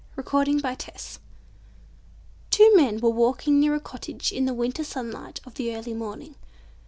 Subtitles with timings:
[0.15, 1.19] Chapter 13 Home at Last
[2.49, 5.93] Two men were walking near a cottage in the winter sun light of the early
[5.93, 6.33] morning.